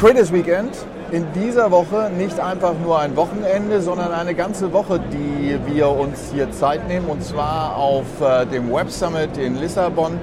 Traders 0.00 0.32
Weekend 0.32 0.74
in 1.10 1.26
dieser 1.34 1.70
Woche 1.70 2.10
nicht 2.16 2.40
einfach 2.40 2.72
nur 2.82 2.98
ein 2.98 3.16
Wochenende, 3.16 3.82
sondern 3.82 4.12
eine 4.12 4.34
ganze 4.34 4.72
Woche, 4.72 4.98
die 4.98 5.58
wir 5.66 5.90
uns 5.90 6.30
hier 6.32 6.50
Zeit 6.52 6.88
nehmen 6.88 7.06
und 7.10 7.22
zwar 7.22 7.76
auf 7.76 8.06
äh, 8.22 8.46
dem 8.46 8.72
Web 8.72 8.90
Summit 8.90 9.36
in 9.36 9.56
Lissabon. 9.56 10.18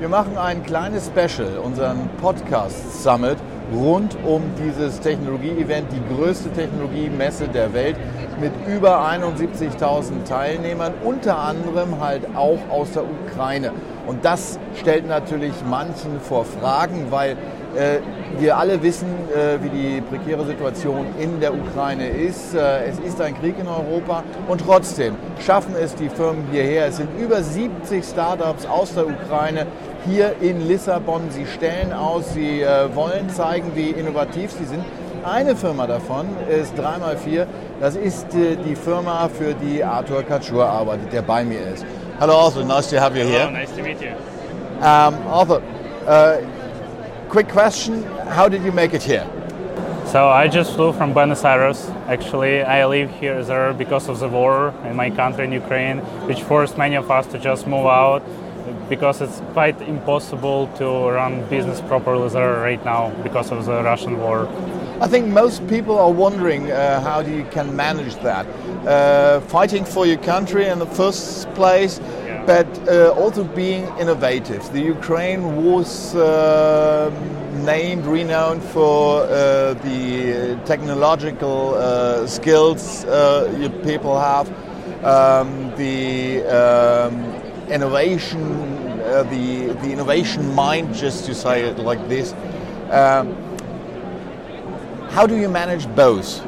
Wir 0.00 0.10
machen 0.10 0.36
ein 0.36 0.62
kleines 0.62 1.06
Special, 1.06 1.56
unseren 1.64 2.10
Podcast 2.20 3.02
Summit 3.02 3.38
rund 3.72 4.18
um 4.22 4.42
dieses 4.62 5.00
Technologie-Event, 5.00 5.86
die 5.92 6.14
größte 6.14 6.50
Technologiemesse 6.50 7.48
der 7.48 7.72
Welt 7.72 7.96
mit 8.38 8.52
über 8.66 9.00
71.000 9.00 10.24
Teilnehmern, 10.28 10.92
unter 11.04 11.38
anderem 11.38 12.00
halt 12.00 12.26
auch 12.36 12.58
aus 12.68 12.92
der 12.92 13.04
Ukraine. 13.04 13.72
Und 14.06 14.24
das 14.24 14.58
stellt 14.74 15.06
natürlich 15.06 15.54
manchen 15.68 16.20
vor 16.20 16.44
Fragen, 16.44 17.06
weil 17.10 17.36
äh, 17.74 18.00
wir 18.38 18.58
alle 18.58 18.82
wissen, 18.82 19.06
äh, 19.34 19.62
wie 19.62 19.70
die 19.70 20.00
prekäre 20.02 20.44
Situation 20.44 21.06
in 21.18 21.40
der 21.40 21.54
Ukraine 21.54 22.08
ist. 22.08 22.54
Äh, 22.54 22.84
es 22.84 22.98
ist 22.98 23.20
ein 23.20 23.38
Krieg 23.38 23.54
in 23.58 23.66
Europa 23.66 24.24
und 24.46 24.60
trotzdem 24.60 25.14
schaffen 25.40 25.74
es 25.80 25.94
die 25.94 26.10
Firmen 26.10 26.44
hierher. 26.50 26.86
Es 26.86 26.98
sind 26.98 27.08
über 27.18 27.42
70 27.42 28.04
Startups 28.04 28.66
aus 28.66 28.94
der 28.94 29.06
Ukraine 29.06 29.66
hier 30.06 30.34
in 30.42 30.66
Lissabon. 30.68 31.22
Sie 31.30 31.46
stellen 31.46 31.92
aus, 31.92 32.34
sie 32.34 32.64
wollen 32.94 33.30
zeigen, 33.30 33.70
wie 33.74 33.90
innovativ 33.90 34.50
sie 34.50 34.64
sind. 34.64 34.84
Eine 35.24 35.54
Firma 35.54 35.86
davon 35.86 36.26
ist 36.50 36.74
3x4. 36.74 37.46
Das 37.80 37.94
ist 37.94 38.26
die 38.32 38.74
Firma, 38.74 39.28
für 39.28 39.54
die 39.54 39.84
Arthur 39.84 40.24
Katschur 40.24 40.66
arbeitet, 40.66 41.12
der 41.12 41.22
bei 41.22 41.44
mir 41.44 41.60
ist. 41.72 41.86
Hello 42.22 42.38
Arthur, 42.38 42.62
nice 42.62 42.88
to 42.90 43.00
have 43.00 43.16
you 43.16 43.24
here. 43.24 43.40
Hello, 43.40 43.50
nice 43.50 43.72
to 43.72 43.82
meet 43.82 44.00
you. 44.00 44.14
Um, 44.78 45.14
Arthur, 45.26 45.60
uh, 46.06 47.26
quick 47.28 47.48
question, 47.48 48.04
how 48.28 48.48
did 48.48 48.62
you 48.62 48.70
make 48.70 48.94
it 48.94 49.02
here? 49.02 49.26
So 50.06 50.28
I 50.28 50.46
just 50.46 50.72
flew 50.76 50.92
from 50.92 51.14
Buenos 51.14 51.44
Aires. 51.44 51.90
Actually, 52.06 52.62
I 52.62 52.86
live 52.86 53.10
here 53.10 53.42
there 53.42 53.72
because 53.72 54.08
of 54.08 54.20
the 54.20 54.28
war 54.28 54.72
in 54.84 54.94
my 54.94 55.10
country 55.10 55.46
in 55.46 55.50
Ukraine, 55.50 55.98
which 56.28 56.44
forced 56.44 56.78
many 56.78 56.94
of 56.94 57.10
us 57.10 57.26
to 57.26 57.40
just 57.40 57.66
move 57.66 57.86
out 57.86 58.22
because 58.88 59.20
it's 59.20 59.42
quite 59.52 59.82
impossible 59.82 60.68
to 60.76 60.84
run 61.10 61.44
business 61.48 61.80
properly 61.80 62.28
there 62.28 62.60
right 62.60 62.84
now 62.84 63.10
because 63.24 63.50
of 63.50 63.64
the 63.66 63.82
Russian 63.82 64.20
war. 64.20 64.46
I 65.02 65.08
think 65.08 65.26
most 65.26 65.66
people 65.66 65.98
are 65.98 66.12
wondering 66.12 66.70
uh, 66.70 67.00
how 67.00 67.22
you 67.22 67.44
can 67.50 67.74
manage 67.74 68.14
that. 68.22 68.46
Uh, 68.86 69.40
fighting 69.40 69.84
for 69.84 70.06
your 70.06 70.18
country 70.18 70.66
in 70.66 70.78
the 70.78 70.86
first 70.86 71.52
place, 71.54 71.98
yeah. 71.98 72.44
but 72.46 72.68
uh, 72.88 73.10
also 73.10 73.42
being 73.42 73.82
innovative. 73.98 74.62
The 74.72 74.80
Ukraine 74.80 75.64
was 75.64 76.14
uh, 76.14 77.10
named, 77.64 78.06
renowned 78.06 78.62
for 78.62 79.22
uh, 79.22 79.74
the 79.74 80.56
technological 80.66 81.74
uh, 81.74 82.28
skills 82.28 83.02
you 83.58 83.70
people 83.82 84.16
have, 84.20 84.46
um, 85.04 85.72
the 85.76 86.44
um, 86.46 87.24
innovation, 87.68 88.40
uh, 89.02 89.24
the 89.24 89.74
the 89.82 89.90
innovation 89.90 90.54
mind, 90.54 90.94
just 90.94 91.24
to 91.24 91.34
say 91.34 91.62
it 91.62 91.78
like 91.80 92.08
this. 92.08 92.34
Um, 92.92 93.51
how 95.12 95.26
do 95.26 95.36
you 95.36 95.46
manage 95.46 95.86
both? 95.94 96.40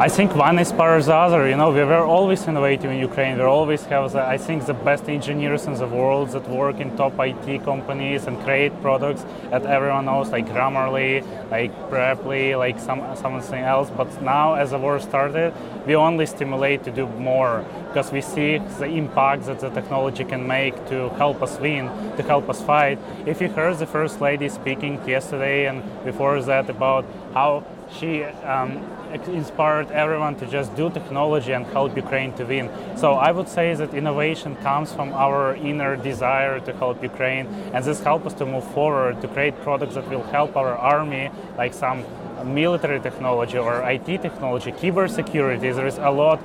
I 0.00 0.08
think 0.08 0.34
one 0.34 0.58
inspires 0.58 1.04
the 1.04 1.14
other. 1.14 1.46
You 1.46 1.58
know, 1.58 1.72
we 1.72 1.84
were 1.84 2.06
always 2.06 2.48
innovative 2.48 2.90
in 2.90 2.98
Ukraine. 2.98 3.36
We 3.36 3.44
always 3.44 3.84
have, 3.84 4.12
the, 4.12 4.22
I 4.22 4.38
think, 4.38 4.64
the 4.64 4.72
best 4.72 5.10
engineers 5.10 5.66
in 5.66 5.74
the 5.74 5.86
world 5.86 6.30
that 6.30 6.48
work 6.48 6.80
in 6.80 6.96
top 6.96 7.12
IT 7.18 7.64
companies 7.64 8.26
and 8.26 8.40
create 8.42 8.72
products 8.80 9.26
that 9.50 9.66
everyone 9.66 10.06
knows, 10.06 10.30
like 10.30 10.46
Grammarly, 10.48 11.22
like 11.50 11.70
Preply, 11.90 12.56
like 12.56 12.80
some 12.80 13.02
something 13.14 13.62
else. 13.62 13.90
But 13.90 14.22
now, 14.22 14.54
as 14.54 14.70
the 14.70 14.78
war 14.78 14.98
started, 15.00 15.52
we 15.86 15.94
only 15.94 16.24
stimulate 16.24 16.82
to 16.84 16.90
do 16.90 17.06
more 17.06 17.62
because 17.88 18.10
we 18.10 18.22
see 18.22 18.56
the 18.78 18.86
impact 18.86 19.44
that 19.44 19.60
the 19.60 19.68
technology 19.68 20.24
can 20.24 20.46
make 20.46 20.74
to 20.88 21.10
help 21.18 21.42
us 21.42 21.60
win, 21.60 21.88
to 22.16 22.22
help 22.22 22.48
us 22.48 22.62
fight. 22.62 22.98
If 23.26 23.42
you 23.42 23.48
heard 23.50 23.76
the 23.76 23.86
first 23.86 24.22
lady 24.22 24.48
speaking 24.48 24.98
yesterday 25.06 25.66
and 25.66 25.82
before 26.06 26.40
that 26.40 26.70
about 26.70 27.04
how 27.34 27.66
she 27.98 28.24
um, 28.24 28.80
inspired 29.28 29.90
everyone 29.90 30.36
to 30.36 30.46
just 30.46 30.74
do 30.76 30.90
technology 30.90 31.52
and 31.52 31.66
help 31.66 31.96
Ukraine 31.96 32.32
to 32.34 32.44
win. 32.44 32.70
So 32.96 33.14
I 33.14 33.30
would 33.32 33.48
say 33.48 33.74
that 33.74 33.94
innovation 33.94 34.56
comes 34.56 34.92
from 34.92 35.12
our 35.12 35.54
inner 35.54 35.96
desire 35.96 36.60
to 36.60 36.72
help 36.72 37.02
Ukraine, 37.02 37.46
and 37.74 37.84
this 37.84 38.00
helps 38.00 38.26
us 38.26 38.34
to 38.34 38.46
move 38.46 38.64
forward 38.72 39.20
to 39.22 39.28
create 39.28 39.54
products 39.62 39.94
that 39.94 40.08
will 40.08 40.24
help 40.24 40.56
our 40.56 40.76
army, 40.76 41.30
like 41.56 41.74
some 41.74 42.04
military 42.44 43.00
technology 43.00 43.58
or 43.58 43.82
IT 43.90 44.06
technology, 44.22 44.72
cybersecurity. 44.72 45.74
There 45.74 45.86
is 45.86 45.98
a 45.98 46.10
lot 46.10 46.40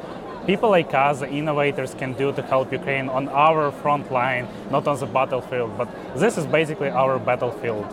people 0.45 0.69
like 0.69 0.93
us, 0.93 1.19
the 1.19 1.29
innovators, 1.29 1.93
can 1.95 2.13
do 2.13 2.31
to 2.31 2.41
help 2.41 2.71
Ukraine 2.71 3.09
on 3.09 3.27
our 3.29 3.71
front 3.71 4.11
line, 4.11 4.47
not 4.69 4.87
on 4.87 4.99
the 4.99 5.05
battlefield. 5.05 5.77
But 5.77 5.89
this 6.15 6.37
is 6.37 6.45
basically 6.45 6.89
our 6.89 7.17
battlefield. 7.19 7.85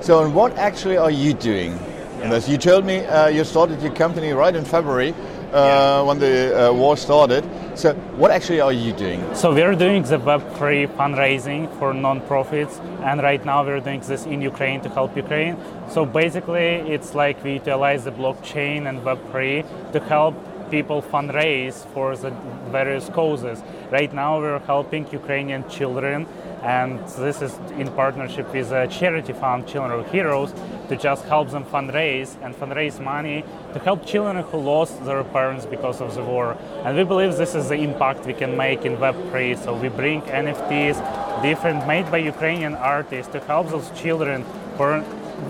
So, 0.00 0.24
and 0.24 0.34
what 0.34 0.56
actually 0.56 0.96
are 0.96 1.10
you 1.10 1.34
doing? 1.34 1.78
Yeah. 2.22 2.46
You 2.46 2.58
told 2.58 2.84
me 2.84 3.04
uh, 3.04 3.28
you 3.28 3.44
started 3.44 3.82
your 3.82 3.94
company 3.94 4.32
right 4.32 4.54
in 4.54 4.64
February. 4.64 5.14
Uh, 5.52 6.02
when 6.04 6.18
the 6.18 6.70
uh, 6.70 6.72
war 6.72 6.96
started. 6.96 7.44
So, 7.74 7.92
what 8.16 8.30
actually 8.30 8.62
are 8.62 8.72
you 8.72 8.94
doing? 8.94 9.22
So, 9.34 9.52
we're 9.52 9.74
doing 9.74 10.02
the 10.02 10.16
Web3 10.16 10.88
fundraising 10.96 11.68
for 11.78 11.92
non-profits, 11.92 12.80
and 13.02 13.20
right 13.20 13.44
now 13.44 13.62
we're 13.62 13.80
doing 13.80 14.00
this 14.00 14.24
in 14.24 14.40
Ukraine 14.40 14.80
to 14.80 14.88
help 14.88 15.14
Ukraine. 15.14 15.58
So, 15.90 16.06
basically, 16.06 16.70
it's 16.94 17.14
like 17.14 17.44
we 17.44 17.52
utilize 17.52 18.04
the 18.04 18.12
blockchain 18.12 18.88
and 18.88 19.02
Web3 19.02 19.92
to 19.92 20.00
help 20.00 20.34
people 20.70 21.02
fundraise 21.02 21.84
for 21.92 22.16
the 22.16 22.30
various 22.70 23.10
causes. 23.10 23.62
Right 23.90 24.12
now, 24.14 24.40
we're 24.40 24.58
helping 24.60 25.06
Ukrainian 25.12 25.68
children 25.68 26.26
and 26.62 27.00
this 27.08 27.42
is 27.42 27.58
in 27.76 27.88
partnership 27.92 28.52
with 28.52 28.70
a 28.70 28.86
charity 28.86 29.32
fund, 29.32 29.66
Children 29.66 30.00
of 30.00 30.10
Heroes, 30.10 30.54
to 30.88 30.96
just 30.96 31.24
help 31.24 31.50
them 31.50 31.64
fundraise 31.64 32.36
and 32.42 32.54
fundraise 32.54 33.02
money 33.02 33.44
to 33.72 33.78
help 33.80 34.06
children 34.06 34.44
who 34.44 34.58
lost 34.58 35.04
their 35.04 35.24
parents 35.24 35.66
because 35.66 36.00
of 36.00 36.14
the 36.14 36.22
war. 36.22 36.56
And 36.84 36.96
we 36.96 37.04
believe 37.04 37.36
this 37.36 37.54
is 37.54 37.68
the 37.68 37.76
impact 37.76 38.26
we 38.26 38.32
can 38.32 38.56
make 38.56 38.84
in 38.84 38.96
Web3. 38.96 39.58
So 39.64 39.74
we 39.74 39.88
bring 39.88 40.22
NFTs, 40.22 41.42
different 41.42 41.86
made 41.86 42.10
by 42.10 42.18
Ukrainian 42.18 42.74
artists, 42.74 43.32
to 43.32 43.40
help 43.40 43.70
those 43.70 43.90
children 44.00 44.44
who 44.76 44.82
are 44.84 45.04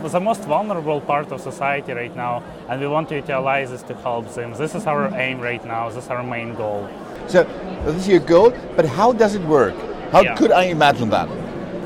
the 0.08 0.20
most 0.20 0.40
vulnerable 0.42 1.00
part 1.02 1.30
of 1.32 1.40
society 1.40 1.92
right 1.92 2.14
now, 2.16 2.42
and 2.68 2.80
we 2.80 2.86
want 2.86 3.10
to 3.10 3.16
utilize 3.16 3.70
this 3.70 3.82
to 3.82 3.94
help 3.96 4.32
them. 4.34 4.54
This 4.54 4.74
is 4.74 4.86
our 4.86 5.14
aim 5.14 5.40
right 5.40 5.62
now. 5.64 5.90
This 5.90 6.04
is 6.04 6.10
our 6.10 6.22
main 6.22 6.54
goal. 6.54 6.88
So 7.28 7.44
this 7.84 7.96
is 7.96 8.08
your 8.08 8.20
goal, 8.20 8.54
but 8.74 8.86
how 8.86 9.12
does 9.12 9.34
it 9.34 9.42
work? 9.42 9.74
How 10.12 10.20
yeah. 10.20 10.36
could 10.36 10.52
I 10.52 10.64
imagine 10.64 11.08
that? 11.08 11.28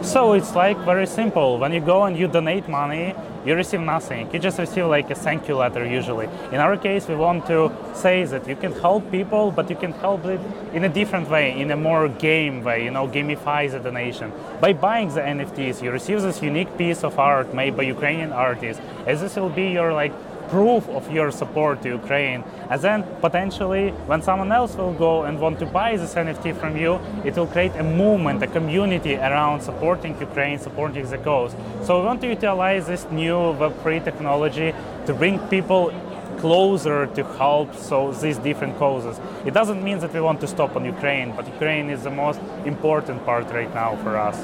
So 0.05 0.33
it's 0.33 0.55
like 0.57 0.77
very 0.79 1.07
simple. 1.07 1.59
When 1.59 1.73
you 1.73 1.81
go 1.81 2.05
and 2.05 2.19
you 2.19 2.27
donate 2.27 2.69
money, 2.69 3.15
you 3.45 3.55
receive 3.55 3.81
nothing. 3.81 4.29
You 4.33 4.41
just 4.41 4.59
receive 4.59 4.87
like 4.87 5.09
a 5.11 5.15
thank 5.15 5.47
you 5.47 5.55
letter 5.57 5.87
usually. 5.87 6.27
In 6.51 6.57
our 6.57 6.77
case, 6.77 7.07
we 7.07 7.15
want 7.15 7.47
to 7.47 7.73
say 7.95 8.25
that 8.25 8.49
you 8.49 8.57
can 8.57 8.73
help 8.73 9.09
people, 9.13 9.53
but 9.53 9.71
you 9.71 9.77
can 9.77 9.93
help 9.93 10.25
it 10.25 10.41
in 10.75 10.83
a 10.83 10.89
different 10.89 11.31
way, 11.31 11.59
in 11.61 11.71
a 11.71 11.77
more 11.77 12.09
game 12.09 12.65
way, 12.65 12.85
you 12.85 12.91
know, 12.91 13.07
gamify 13.07 13.71
the 13.71 13.79
donation. 13.79 14.33
By 14.61 14.73
buying 14.73 15.15
the 15.15 15.21
NFTs, 15.21 15.81
you 15.81 15.93
receive 15.93 16.23
this 16.23 16.43
unique 16.43 16.77
piece 16.77 17.05
of 17.05 17.21
art 17.21 17.55
made 17.55 17.77
by 17.77 17.85
Ukrainian 17.85 18.33
artists, 18.33 18.83
as 19.07 19.21
this 19.21 19.37
will 19.37 19.51
be 19.51 19.69
your 19.69 19.93
like 19.93 20.13
proof 20.49 20.89
of 20.91 21.11
your 21.11 21.31
support 21.31 21.83
to 21.83 21.89
Ukraine. 21.89 22.45
And 22.71 22.81
then 22.81 23.05
potentially, 23.21 23.91
when 24.11 24.23
someone 24.23 24.53
else 24.53 24.75
will 24.77 24.93
go 24.93 25.25
and 25.25 25.41
want 25.41 25.59
to 25.61 25.67
buy 25.67 25.97
this 25.97 26.15
NFT 26.15 26.59
from 26.61 26.77
you, 26.77 27.01
it 27.25 27.37
will 27.37 27.47
create 27.47 27.75
a 27.77 27.83
movement, 27.83 28.43
a 28.43 28.47
community 28.47 29.17
around 29.17 29.61
supporting 29.61 30.19
Ukraine, 30.21 30.59
supporting 30.59 31.07
the 31.09 31.19
cause. 31.19 31.55
So 31.85 32.01
we 32.01 32.07
want 32.07 32.21
to 32.23 32.29
utilize 32.29 32.87
this 32.87 33.05
new 33.11 33.37
Web3 33.61 34.05
technology 34.05 34.75
to 35.07 35.15
bring 35.15 35.39
people 35.49 35.93
closer 36.39 37.07
to 37.07 37.25
help 37.25 37.75
so 37.75 38.13
these 38.13 38.39
different 38.39 38.77
causes. 38.79 39.19
It 39.45 39.55
doesn't 39.55 39.83
mean 39.83 39.99
that 40.01 40.13
we 40.13 40.21
want 40.21 40.41
to 40.41 40.47
stop 40.47 40.77
on 40.77 40.85
Ukraine, 40.85 41.33
but 41.35 41.47
Ukraine 41.47 41.91
is 41.91 42.03
the 42.03 42.11
most 42.11 42.41
important 42.65 43.25
part 43.25 43.47
right 43.51 43.73
now 43.75 43.97
for 44.03 44.17
us. 44.17 44.39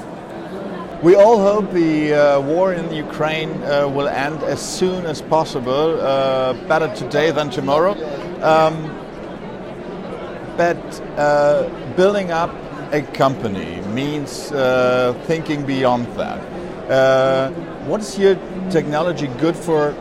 We 1.03 1.15
all 1.15 1.37
hope 1.37 1.73
the 1.73 2.13
uh, 2.13 2.39
war 2.39 2.71
in 2.73 2.89
Ukraine 2.93 3.61
uh, 3.63 3.89
will 3.89 4.07
end 4.07 4.41
as 4.43 4.61
soon 4.61 5.05
as 5.05 5.21
possible, 5.21 5.99
uh, 5.99 6.53
better 6.69 6.87
today 6.95 7.29
than 7.31 7.49
tomorrow. 7.49 7.91
Um, 8.41 8.75
but 10.55 10.79
uh, 11.17 11.67
building 11.97 12.31
up 12.31 12.55
a 12.93 13.01
company 13.01 13.81
means 13.93 14.53
uh, 14.53 15.13
thinking 15.27 15.65
beyond 15.65 16.07
that. 16.15 16.39
Uh, 16.89 17.49
what 17.83 17.99
is 17.99 18.17
your 18.17 18.35
technology 18.69 19.27
good 19.41 19.57
for 19.57 19.93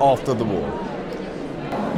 after 0.00 0.32
the 0.32 0.44
war? 0.44 0.87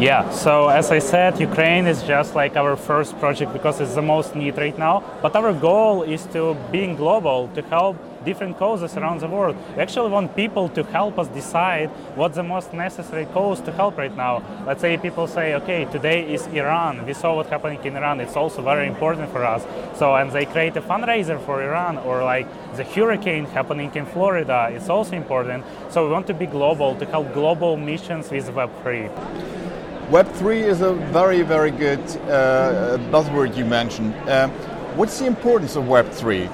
Yeah, 0.00 0.30
so 0.30 0.68
as 0.68 0.90
I 0.90 0.98
said, 0.98 1.38
Ukraine 1.38 1.86
is 1.86 2.02
just 2.02 2.34
like 2.34 2.56
our 2.56 2.74
first 2.74 3.18
project 3.18 3.52
because 3.52 3.82
it's 3.82 3.94
the 3.94 4.00
most 4.00 4.34
need 4.34 4.56
right 4.56 4.78
now. 4.78 5.04
But 5.20 5.36
our 5.36 5.52
goal 5.52 6.04
is 6.04 6.24
to 6.32 6.56
being 6.72 6.96
global, 6.96 7.48
to 7.48 7.60
help 7.60 7.98
different 8.24 8.56
causes 8.56 8.96
around 8.96 9.20
the 9.20 9.28
world. 9.28 9.56
We 9.76 9.82
actually 9.82 10.08
want 10.08 10.34
people 10.34 10.70
to 10.70 10.84
help 10.84 11.18
us 11.18 11.28
decide 11.28 11.90
what's 12.16 12.36
the 12.36 12.42
most 12.42 12.72
necessary 12.72 13.26
cause 13.26 13.60
to 13.60 13.72
help 13.72 13.98
right 13.98 14.16
now. 14.16 14.42
Let's 14.66 14.80
say 14.80 14.96
people 14.96 15.26
say, 15.26 15.54
okay, 15.56 15.84
today 15.84 16.32
is 16.32 16.46
Iran. 16.46 17.04
We 17.04 17.12
saw 17.12 17.36
what's 17.36 17.50
happening 17.50 17.84
in 17.84 17.94
Iran. 17.94 18.20
It's 18.20 18.36
also 18.36 18.62
very 18.62 18.88
important 18.88 19.30
for 19.30 19.44
us. 19.44 19.66
So, 19.98 20.14
and 20.14 20.32
they 20.32 20.46
create 20.46 20.74
a 20.78 20.82
fundraiser 20.82 21.38
for 21.44 21.62
Iran 21.62 21.98
or 21.98 22.24
like 22.24 22.46
the 22.74 22.84
hurricane 22.84 23.44
happening 23.44 23.94
in 23.94 24.06
Florida. 24.06 24.70
It's 24.72 24.88
also 24.88 25.14
important. 25.14 25.62
So 25.90 26.06
we 26.06 26.10
want 26.10 26.26
to 26.28 26.34
be 26.34 26.46
global 26.46 26.94
to 26.94 27.04
help 27.04 27.34
global 27.34 27.76
missions 27.76 28.30
with 28.30 28.48
Web3. 28.48 29.59
Web3 30.10 30.62
is 30.64 30.80
a 30.80 30.92
very, 31.12 31.42
very 31.42 31.70
good 31.70 32.00
uh, 32.28 32.98
buzzword 33.12 33.56
you 33.56 33.64
mentioned. 33.64 34.12
Um, 34.28 34.50
what's 34.96 35.16
the 35.20 35.26
importance 35.26 35.76
of 35.76 35.84
Web3? 35.84 36.50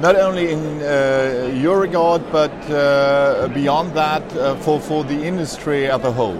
not 0.00 0.14
only 0.16 0.52
in 0.52 0.82
uh, 0.82 1.50
your 1.54 1.80
regard, 1.80 2.20
but 2.30 2.52
uh, 2.70 3.48
beyond 3.54 3.94
that 3.94 4.22
uh, 4.36 4.54
for, 4.56 4.78
for 4.78 5.04
the 5.04 5.24
industry 5.24 5.88
as 5.88 6.02
a 6.04 6.12
whole? 6.12 6.36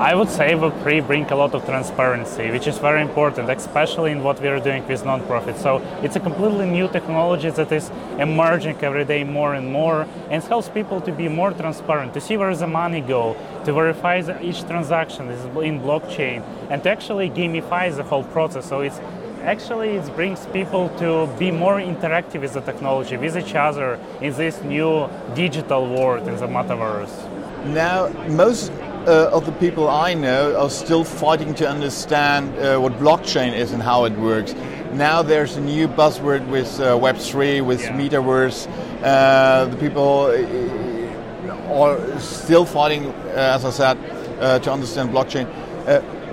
I 0.00 0.14
would 0.14 0.28
say 0.28 0.52
Web3 0.52 1.04
bring 1.08 1.24
a 1.24 1.34
lot 1.34 1.54
of 1.56 1.64
transparency, 1.64 2.52
which 2.52 2.68
is 2.68 2.78
very 2.78 3.02
important, 3.02 3.50
especially 3.50 4.12
in 4.12 4.22
what 4.22 4.40
we 4.40 4.46
are 4.46 4.60
doing 4.60 4.86
with 4.86 5.02
nonprofits. 5.02 5.58
So 5.60 5.82
it's 6.04 6.14
a 6.14 6.20
completely 6.20 6.66
new 6.70 6.86
technology 6.86 7.50
that 7.50 7.72
is 7.72 7.90
emerging 8.16 8.76
every 8.80 9.04
day 9.04 9.24
more 9.24 9.54
and 9.54 9.72
more, 9.72 10.06
and 10.30 10.40
it 10.40 10.48
helps 10.48 10.68
people 10.68 11.00
to 11.00 11.10
be 11.10 11.28
more 11.28 11.50
transparent, 11.50 12.14
to 12.14 12.20
see 12.20 12.36
where 12.36 12.54
the 12.54 12.68
money 12.68 13.00
go, 13.00 13.36
to 13.64 13.72
verify 13.72 14.22
each 14.40 14.62
transaction 14.68 15.30
is 15.30 15.44
in 15.44 15.80
blockchain, 15.80 16.44
and 16.70 16.80
to 16.84 16.90
actually 16.90 17.28
gamify 17.28 17.92
the 17.92 18.04
whole 18.04 18.22
process. 18.22 18.68
So 18.68 18.82
it's 18.82 19.00
actually 19.42 19.96
it 19.96 20.14
brings 20.14 20.46
people 20.46 20.90
to 21.00 21.26
be 21.40 21.50
more 21.50 21.80
interactive 21.80 22.42
with 22.42 22.52
the 22.52 22.60
technology, 22.60 23.16
with 23.16 23.36
each 23.36 23.56
other 23.56 23.98
in 24.20 24.32
this 24.34 24.62
new 24.62 25.10
digital 25.34 25.92
world 25.92 26.28
in 26.28 26.36
the 26.36 26.46
metaverse. 26.46 27.64
Now, 27.66 28.08
most 28.28 28.70
uh, 29.08 29.30
of 29.32 29.46
the 29.46 29.52
people 29.52 29.88
I 29.88 30.12
know 30.12 30.54
are 30.60 30.68
still 30.68 31.02
fighting 31.02 31.54
to 31.54 31.68
understand 31.68 32.54
uh, 32.58 32.78
what 32.78 32.92
blockchain 32.98 33.54
is 33.54 33.72
and 33.72 33.82
how 33.82 34.04
it 34.04 34.12
works. 34.12 34.54
Now 34.92 35.22
there's 35.22 35.56
a 35.56 35.62
new 35.62 35.88
buzzword 35.88 36.46
with 36.48 36.78
uh, 36.78 36.92
Web3, 36.98 37.64
with 37.64 37.80
yeah. 37.80 37.96
metaverse. 37.96 38.68
Uh, 39.02 39.64
the 39.64 39.76
people 39.78 40.26
uh, 40.26 41.72
are 41.72 42.20
still 42.20 42.66
fighting, 42.66 43.06
uh, 43.06 43.54
as 43.56 43.64
I 43.64 43.70
said, 43.70 44.62
to 44.62 44.70
understand 44.70 45.10
blockchain 45.10 45.46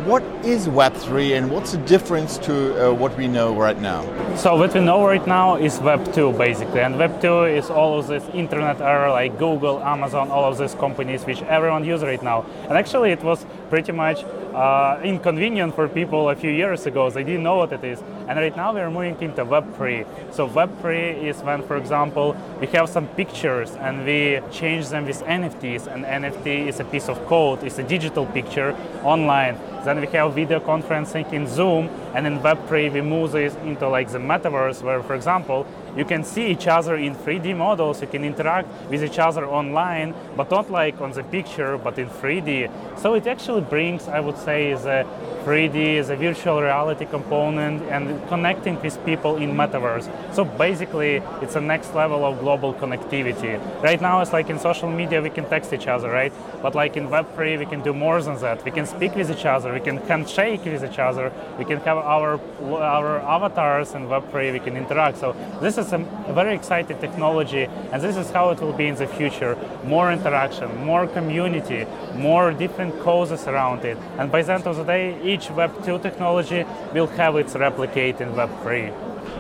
what 0.04 0.22
is 0.44 0.68
Web3 0.68 1.38
and 1.38 1.50
what's 1.50 1.72
the 1.72 1.78
difference 1.80 2.38
to 2.40 2.90
uh, 2.90 2.94
what 2.94 3.18
we 3.18 3.28
know 3.28 3.56
right 3.56 3.80
now? 3.80 4.04
So 4.36 4.58
what 4.58 4.74
we 4.74 4.82
know 4.82 5.06
right 5.06 5.26
now 5.26 5.56
is 5.56 5.80
Web2 5.80 6.38
basically, 6.38 6.82
and 6.82 6.96
Web2 6.96 7.58
is 7.58 7.70
all 7.70 7.98
of 7.98 8.08
this 8.08 8.24
internet 8.34 8.82
era 8.82 9.12
like 9.12 9.40
Google, 9.40 9.82
Amazon, 9.82 10.30
all 10.30 10.52
of 10.52 10.58
these 10.58 10.76
companies 10.76 11.26
which 11.26 11.42
everyone 11.44 11.86
uses 11.86 12.04
right 12.04 12.22
now. 12.22 12.46
And 12.64 12.74
actually 12.74 13.12
it 13.12 13.24
was 13.24 13.46
pretty 13.70 13.94
much 13.94 14.24
uh, 14.54 15.00
inconvenient 15.04 15.76
for 15.76 15.88
people 15.88 16.30
a 16.30 16.36
few 16.36 16.52
years 16.52 16.86
ago. 16.86 17.10
They 17.10 17.24
didn't 17.24 17.44
know 17.44 17.58
what 17.58 17.72
it 17.74 17.84
is. 17.84 18.02
And 18.28 18.40
right 18.40 18.56
now 18.56 18.74
we're 18.74 18.90
moving 18.90 19.20
into 19.22 19.46
Web3. 19.46 20.34
So 20.34 20.48
Web3 20.48 21.24
is 21.24 21.38
when, 21.42 21.62
for 21.64 21.78
example, 21.78 22.36
we 22.60 22.68
have 22.68 22.90
some 22.90 23.08
pictures 23.10 23.72
and 23.72 24.06
we 24.06 24.40
change 24.52 24.90
them 24.90 25.06
with 25.06 25.22
NFTs. 25.24 25.88
And 25.88 26.06
NFT 26.06 26.68
is 26.68 26.80
a 26.80 26.86
piece 26.86 27.10
of 27.10 27.26
code, 27.28 27.64
it's 27.64 27.80
a 27.80 27.84
digital 27.84 28.26
picture 28.26 28.76
online. 29.04 29.58
Then 29.86 30.02
we 30.02 30.08
have 30.08 30.34
video 30.34 30.60
conferencing 30.60 31.32
in 31.32 31.48
Zoom, 31.48 31.90
and 32.16 32.26
in 32.26 32.40
Web3 32.40 32.92
we 32.92 33.02
move 33.02 33.34
this 33.34 33.56
into 33.58 33.88
like 33.88 34.12
the 34.12 34.18
metaverse, 34.18 34.82
where, 34.82 35.04
for 35.04 35.14
example, 35.14 35.68
you 35.96 36.06
can 36.06 36.24
see 36.24 36.48
each 36.48 36.68
other 36.68 36.96
in 36.96 37.16
3D 37.16 37.56
models, 37.56 38.02
you 38.02 38.08
can 38.08 38.24
interact 38.24 38.68
with 38.90 39.04
each 39.04 39.20
other 39.20 39.46
online, 39.46 40.14
but 40.36 40.52
not 40.52 40.70
like 40.70 41.00
on 41.02 41.12
the 41.12 41.24
picture, 41.24 41.78
but 41.78 41.98
in 41.98 42.10
3D. 42.10 42.70
So 43.00 43.14
it 43.14 43.28
actually 43.28 43.62
brings, 43.62 44.08
I 44.08 44.20
would 44.20 44.38
say, 44.38 44.74
the 44.74 45.06
3D, 45.46 46.08
the 46.08 46.16
virtual 46.16 46.62
reality 46.62 47.06
component, 47.06 47.84
and 47.84 48.28
connecting 48.28 48.82
with 48.82 49.04
people 49.06 49.38
in 49.38 49.52
metaverse. 49.54 50.10
So 50.34 50.44
basically, 50.44 51.22
it's 51.42 51.54
the 51.54 51.62
next 51.62 51.94
level 51.94 52.26
of 52.26 52.40
global 52.40 52.74
connectivity. 52.74 53.60
Right 53.84 54.02
now, 54.02 54.22
it's 54.22 54.34
like 54.34 54.50
in 54.50 54.60
social 54.60 54.90
media, 54.90 55.22
we 55.22 55.30
can 55.30 55.46
text 55.46 55.72
each 55.72 55.88
other, 55.88 56.10
right? 56.10 56.34
But 56.62 56.74
like 56.74 56.98
in 56.98 57.08
Web3, 57.10 57.60
we 57.60 57.66
can 57.66 57.82
do 57.82 57.94
more 57.94 58.22
than 58.22 58.40
that. 58.42 58.66
We 58.66 58.72
can 58.72 58.86
speak 58.86 59.16
with 59.16 59.30
each 59.30 59.46
other, 59.46 59.72
we 59.72 59.80
can 59.80 59.98
handshake 59.98 60.66
with 60.66 60.84
each 60.84 61.00
other, 61.00 61.32
we 61.60 61.66
can 61.66 61.80
have 61.82 61.98
our 61.98 62.40
our 62.72 63.20
avatars 63.20 63.94
in 63.94 64.08
Web3, 64.08 64.54
we 64.54 64.60
can 64.60 64.76
interact. 64.78 65.18
So 65.18 65.36
this 65.62 65.78
is 65.78 65.85
is 65.86 65.94
a, 65.94 66.34
very 66.34 66.56
exciting 66.56 66.98
technology, 67.00 67.68
and 67.92 68.02
this 68.02 68.18
is 68.18 68.30
how 68.32 68.50
it 68.50 68.60
will 68.60 68.74
be 68.74 68.88
in 68.88 68.96
the 68.96 69.08
future. 69.08 69.58
More 69.86 70.12
interaction, 70.12 70.86
more 70.86 71.08
community, 71.08 71.86
more 72.16 72.52
different 72.52 73.00
causes 73.02 73.48
around 73.48 73.86
it. 73.86 73.98
And 74.18 74.32
by 74.32 74.42
the 74.42 74.54
end 74.54 74.68
of 74.68 74.76
the 74.76 74.84
day, 74.84 75.18
each 75.24 75.50
Web 75.52 75.72
2 75.86 76.00
technology 76.00 76.66
will 76.94 77.08
have 77.08 77.36
its 77.36 77.56
replicate 77.56 78.22
in 78.22 78.36
Web 78.36 78.50
3. 78.64 78.92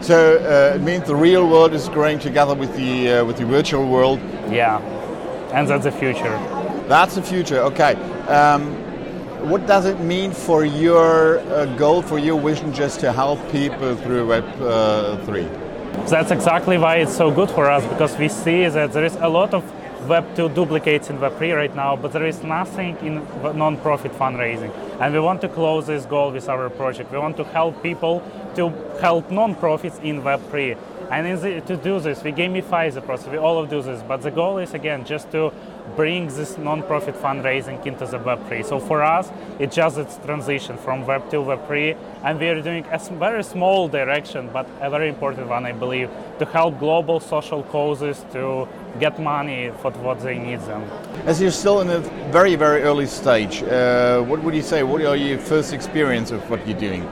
So 0.01 0.37
uh, 0.37 0.75
it 0.75 0.81
means 0.81 1.07
the 1.07 1.15
real 1.15 1.47
world 1.47 1.73
is 1.73 1.89
growing 1.89 2.19
together 2.19 2.55
with 2.55 2.75
the 2.75 3.11
uh, 3.11 3.25
with 3.25 3.37
the 3.37 3.45
virtual 3.45 3.87
world. 3.87 4.19
Yeah, 4.49 4.79
and 5.53 5.67
that's 5.67 5.83
the 5.83 5.91
future. 5.91 6.37
That's 6.87 7.15
the 7.15 7.21
future. 7.21 7.59
Okay. 7.71 7.93
Um, 8.27 8.63
what 9.49 9.67
does 9.67 9.85
it 9.85 9.99
mean 9.99 10.31
for 10.31 10.65
your 10.65 11.37
uh, 11.39 11.65
goal, 11.77 12.01
for 12.01 12.17
your 12.17 12.41
vision, 12.41 12.73
just 12.73 12.99
to 13.01 13.13
help 13.13 13.39
people 13.51 13.95
through 13.95 14.27
Web 14.27 14.45
uh, 14.59 15.17
three? 15.25 15.47
That's 16.09 16.31
exactly 16.31 16.77
why 16.77 16.97
it's 16.97 17.15
so 17.15 17.31
good 17.31 17.49
for 17.49 17.69
us 17.69 17.83
because 17.85 18.17
we 18.17 18.29
see 18.29 18.67
that 18.67 18.93
there 18.93 19.03
is 19.03 19.15
a 19.15 19.27
lot 19.27 19.53
of 19.53 19.63
Web2 20.07 20.53
duplicates 20.53 21.09
in 21.09 21.17
Web3 21.17 21.55
right 21.55 21.75
now, 21.75 21.95
but 21.95 22.13
there 22.13 22.25
is 22.25 22.43
nothing 22.43 22.95
in 22.97 23.15
non-profit 23.57 24.11
fundraising. 24.13 24.71
And 25.01 25.13
we 25.13 25.19
want 25.19 25.41
to 25.41 25.49
close 25.49 25.87
this 25.87 26.05
goal 26.05 26.31
with 26.31 26.47
our 26.47 26.69
project. 26.69 27.11
We 27.11 27.17
want 27.17 27.37
to 27.37 27.43
help 27.43 27.81
people 27.81 28.21
to 28.55 28.69
help 29.01 29.29
non-profits 29.31 29.99
in 29.99 30.21
Web3. 30.21 30.77
And 31.11 31.39
the, 31.39 31.61
to 31.61 31.77
do 31.77 31.99
this, 31.99 32.23
we 32.23 32.31
gamify 32.31 32.91
the 32.91 33.01
process, 33.01 33.27
we 33.27 33.37
all 33.37 33.63
do 33.65 33.81
this, 33.81 34.01
but 34.07 34.21
the 34.21 34.31
goal 34.31 34.57
is 34.57 34.73
again 34.73 35.05
just 35.05 35.31
to 35.31 35.53
bring 35.95 36.27
this 36.27 36.57
non-profit 36.57 37.15
fundraising 37.15 37.85
into 37.85 38.07
the 38.07 38.17
Web3. 38.17 38.65
So 38.65 38.79
for 38.79 39.03
us, 39.03 39.29
it's 39.59 39.75
just 39.75 39.97
its 39.99 40.17
transition 40.25 40.77
from 40.77 41.05
Web 41.05 41.25
2 41.25 41.29
to 41.31 41.37
Web3, 41.37 41.95
and 42.23 42.39
we 42.39 42.47
are 42.47 42.59
doing 42.61 42.85
a 42.91 42.97
very 42.97 43.43
small 43.43 43.87
direction, 43.87 44.49
but 44.51 44.67
a 44.81 44.89
very 44.89 45.09
important 45.09 45.47
one, 45.47 45.65
I 45.65 45.73
believe, 45.73 46.09
to 46.39 46.45
help 46.45 46.79
global 46.79 47.19
social 47.19 47.61
causes 47.63 48.25
to 48.31 48.67
get 48.99 49.19
money 49.19 49.71
for 49.81 49.91
what 49.91 50.21
they 50.21 50.39
need 50.39 50.61
them. 50.61 50.81
As 51.25 51.39
you're 51.39 51.51
still 51.51 51.81
in 51.81 51.89
a 51.89 51.99
very, 52.31 52.55
very 52.55 52.81
early 52.81 53.05
stage, 53.05 53.61
uh, 53.61 54.21
what 54.23 54.41
would 54.41 54.55
you 54.55 54.63
say? 54.63 54.81
What 54.81 55.01
are 55.01 55.15
your 55.15 55.37
first 55.37 55.71
experience 55.71 56.31
of 56.31 56.49
what 56.49 56.67
you're 56.67 56.79
doing? 56.79 57.07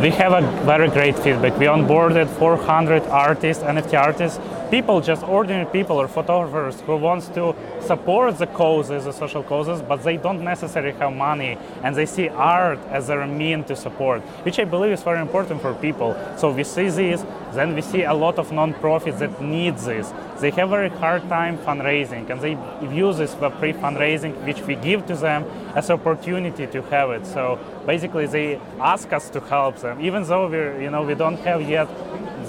We 0.00 0.10
have 0.10 0.32
a 0.32 0.40
very 0.64 0.88
great 0.88 1.18
feedback. 1.18 1.58
We 1.58 1.66
onboarded 1.66 2.28
400 2.38 3.02
artists, 3.04 3.62
NFT 3.62 4.00
artists, 4.00 4.38
people, 4.70 5.00
just 5.00 5.22
ordinary 5.24 5.66
people 5.66 6.00
or 6.00 6.08
photographers 6.08 6.80
who 6.82 6.96
wants 6.96 7.28
to 7.28 7.54
support 7.80 8.38
the 8.38 8.46
causes, 8.46 9.04
the 9.04 9.12
social 9.12 9.42
causes, 9.42 9.82
but 9.82 10.02
they 10.02 10.16
don't 10.16 10.42
necessarily 10.42 10.92
have 10.92 11.12
money 11.12 11.58
and 11.82 11.96
they 11.96 12.06
see 12.06 12.28
art 12.28 12.78
as 12.90 13.08
their 13.08 13.26
mean 13.26 13.64
to 13.64 13.76
support, 13.76 14.22
which 14.44 14.58
I 14.58 14.64
believe 14.64 14.92
is 14.92 15.02
very 15.02 15.20
important 15.20 15.60
for 15.60 15.74
people. 15.74 16.16
So 16.36 16.52
we 16.52 16.64
see 16.64 16.88
this, 16.88 17.24
then 17.52 17.74
we 17.74 17.82
see 17.82 18.04
a 18.04 18.14
lot 18.14 18.38
of 18.38 18.52
non-profits 18.52 19.18
that 19.18 19.42
need 19.42 19.76
this. 19.78 20.12
They 20.40 20.50
have 20.52 20.68
a 20.68 20.70
very 20.70 20.88
hard 20.88 21.28
time 21.28 21.58
fundraising 21.58 22.30
and 22.30 22.40
they 22.40 22.56
use 22.94 23.18
this 23.18 23.34
Web3 23.34 23.80
fundraising, 23.80 24.34
which 24.46 24.62
we 24.62 24.76
give 24.76 25.06
to 25.06 25.16
them 25.16 25.44
as 25.74 25.90
opportunity 25.90 26.66
to 26.66 26.82
have 26.82 27.10
it. 27.10 27.26
So 27.26 27.58
basically 27.86 28.26
they 28.26 28.60
ask 28.78 29.12
us 29.12 29.28
to 29.30 29.40
help 29.40 29.78
them, 29.78 30.00
even 30.00 30.22
though 30.24 30.48
we 30.48 30.84
you 30.84 30.90
know, 30.90 31.02
we 31.02 31.14
don't 31.14 31.38
have 31.40 31.68
yet 31.68 31.88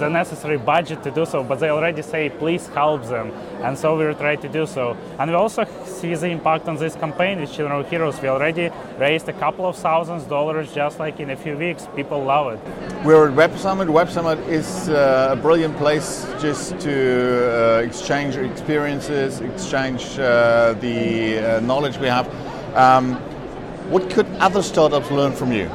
the 0.01 0.10
necessary 0.10 0.58
budget 0.58 1.03
to 1.03 1.12
do 1.12 1.25
so, 1.25 1.43
but 1.43 1.60
they 1.60 1.70
already 1.70 2.01
say, 2.01 2.29
please 2.29 2.67
help 2.67 3.03
them. 3.05 3.31
And 3.63 3.77
so 3.77 3.96
we 3.96 4.13
try 4.15 4.36
to 4.36 4.50
do 4.50 4.65
so. 4.65 4.98
And 5.20 5.29
we 5.29 5.36
also 5.36 5.63
see 5.86 6.13
the 6.15 6.27
impact 6.27 6.67
on 6.67 6.75
this 6.77 6.96
campaign 6.96 7.39
with 7.39 7.53
Children 7.53 7.86
Heroes. 7.86 8.20
We 8.20 8.27
already 8.27 8.72
raised 8.98 9.29
a 9.29 9.34
couple 9.34 9.65
of 9.67 9.77
thousands 9.77 10.24
dollars 10.24 10.74
just 10.74 11.00
like 11.00 11.20
in 11.20 11.29
a 11.29 11.36
few 11.36 11.55
weeks. 11.55 11.88
People 11.96 12.24
love 12.24 12.53
it. 12.53 13.05
We're 13.05 13.29
at 13.29 13.36
Web 13.36 13.55
Summit. 13.58 13.89
Web 13.89 14.10
Summit 14.10 14.39
is 14.50 14.89
uh, 14.89 15.29
a 15.31 15.36
brilliant 15.36 15.77
place 15.77 16.25
just 16.41 16.79
to 16.79 16.96
uh, 16.96 17.81
exchange 17.81 18.36
experiences, 18.36 19.39
exchange 19.41 20.17
uh, 20.17 20.74
the 20.81 21.38
uh, 21.38 21.60
knowledge 21.60 21.98
we 22.00 22.08
have. 22.08 22.27
Um, 22.75 23.15
what 23.91 24.10
could 24.10 24.25
other 24.39 24.63
startups 24.63 25.12
learn 25.12 25.34
from 25.34 25.51
you? 25.51 25.70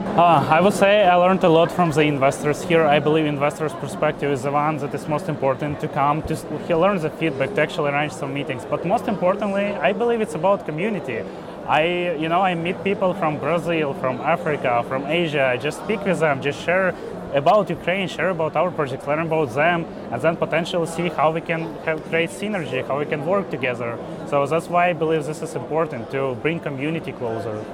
Uh, 0.00 0.46
I 0.50 0.60
would 0.60 0.74
say 0.74 1.04
I 1.04 1.14
learned 1.14 1.44
a 1.44 1.48
lot 1.48 1.70
from 1.70 1.90
the 1.92 2.02
investors 2.02 2.62
here. 2.62 2.84
I 2.84 2.98
believe 2.98 3.26
investors' 3.26 3.72
perspective 3.74 4.30
is 4.32 4.42
the 4.42 4.50
one 4.50 4.76
that 4.78 4.94
is 4.94 5.06
most 5.08 5.28
important 5.28 5.80
to 5.80 5.88
come 5.88 6.22
to 6.22 6.76
learn 6.76 6.98
the 6.98 7.10
feedback 7.10 7.54
to 7.54 7.60
actually 7.60 7.90
arrange 7.90 8.12
some 8.12 8.34
meetings. 8.34 8.64
But 8.64 8.84
most 8.84 9.08
importantly, 9.08 9.66
I 9.66 9.92
believe 9.92 10.20
it's 10.20 10.34
about 10.34 10.66
community. 10.66 11.22
I, 11.66 12.16
you 12.18 12.28
know, 12.28 12.40
I 12.40 12.54
meet 12.54 12.82
people 12.82 13.14
from 13.14 13.38
Brazil, 13.38 13.94
from 13.94 14.20
Africa, 14.20 14.84
from 14.88 15.06
Asia. 15.06 15.44
I 15.46 15.56
just 15.56 15.78
speak 15.84 16.04
with 16.04 16.18
them, 16.18 16.42
just 16.42 16.60
share 16.64 16.94
about 17.32 17.70
Ukraine, 17.70 18.08
share 18.08 18.30
about 18.30 18.56
our 18.56 18.70
projects, 18.70 19.06
learn 19.06 19.20
about 19.20 19.54
them, 19.54 19.86
and 20.10 20.20
then 20.20 20.36
potentially 20.36 20.86
see 20.86 21.08
how 21.08 21.30
we 21.30 21.40
can 21.40 21.72
create 22.08 22.30
synergy, 22.30 22.84
how 22.86 22.98
we 22.98 23.06
can 23.06 23.24
work 23.24 23.50
together. 23.50 23.98
So 24.28 24.44
that's 24.46 24.68
why 24.68 24.90
I 24.90 24.92
believe 24.92 25.24
this 25.24 25.40
is 25.40 25.54
important 25.54 26.10
to 26.10 26.34
bring 26.42 26.58
community 26.58 27.12
closer. 27.12 27.64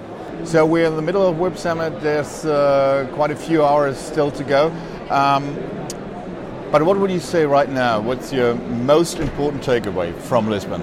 So 0.45 0.65
we're 0.65 0.87
in 0.87 0.97
the 0.97 1.03
middle 1.03 1.27
of 1.27 1.39
Web 1.39 1.59
Summit. 1.59 2.01
There's 2.01 2.45
uh, 2.45 3.09
quite 3.15 3.31
a 3.31 3.37
few 3.37 3.65
hours 3.65 3.99
still 3.99 4.31
to 4.31 4.45
go. 4.45 4.69
Um, 5.11 5.55
but 6.71 6.83
what 6.83 6.99
would 6.99 7.11
you 7.11 7.21
say 7.21 7.47
right 7.47 7.69
now? 7.69 8.01
What's 8.01 8.33
your 8.33 8.55
most 8.55 9.19
important 9.19 9.63
takeaway 9.63 10.15
from 10.15 10.49
Lisbon? 10.49 10.83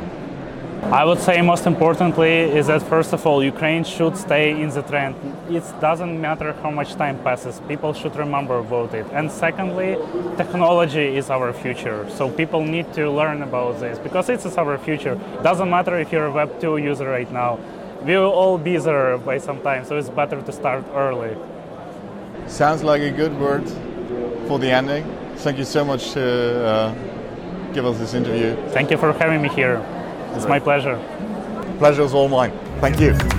I 0.91 1.05
would 1.05 1.19
say 1.19 1.41
most 1.41 1.65
importantly 1.65 2.33
is 2.59 2.67
that 2.67 2.83
first 2.83 3.13
of 3.13 3.25
all, 3.25 3.41
Ukraine 3.43 3.83
should 3.85 4.17
stay 4.17 4.51
in 4.51 4.69
the 4.69 4.81
trend. 4.81 5.15
It 5.49 5.63
doesn't 5.79 6.19
matter 6.19 6.51
how 6.61 6.71
much 6.71 6.95
time 6.95 7.17
passes, 7.23 7.61
people 7.67 7.93
should 7.93 8.15
remember 8.15 8.59
about 8.59 8.93
it. 8.93 9.07
And 9.13 9.31
secondly, 9.31 9.97
technology 10.35 11.15
is 11.15 11.29
our 11.29 11.53
future. 11.53 12.05
So 12.09 12.29
people 12.29 12.63
need 12.65 12.93
to 12.93 13.09
learn 13.09 13.41
about 13.43 13.79
this 13.79 13.97
because 13.97 14.29
it 14.29 14.45
is 14.45 14.57
our 14.57 14.77
future. 14.77 15.15
Doesn't 15.41 15.69
matter 15.69 15.97
if 15.99 16.11
you're 16.11 16.25
a 16.25 16.31
Web 16.31 16.59
2 16.59 16.77
user 16.77 17.07
right 17.07 17.31
now. 17.31 17.59
We 18.01 18.17
will 18.17 18.31
all 18.31 18.57
be 18.57 18.77
there 18.77 19.17
by 19.17 19.37
some 19.37 19.61
time, 19.61 19.85
so 19.85 19.97
it's 19.97 20.09
better 20.09 20.41
to 20.41 20.51
start 20.51 20.83
early. 20.93 21.37
Sounds 22.47 22.83
like 22.83 23.01
a 23.01 23.11
good 23.11 23.37
word 23.39 23.67
for 24.47 24.59
the 24.59 24.69
ending. 24.69 25.05
Thank 25.37 25.57
you 25.57 25.65
so 25.65 25.85
much 25.85 26.11
to 26.11 26.65
uh, 26.65 26.93
give 27.73 27.85
us 27.85 27.97
this 27.99 28.13
interview. 28.13 28.55
Thank 28.69 28.91
you 28.91 28.97
for 28.97 29.13
having 29.13 29.41
me 29.41 29.49
here. 29.49 29.81
It's 30.35 30.45
my 30.45 30.59
pleasure. 30.59 30.97
Pleasure 31.77 32.03
is 32.03 32.13
all 32.13 32.27
mine. 32.27 32.51
Thank 32.81 32.99
you. 32.99 33.32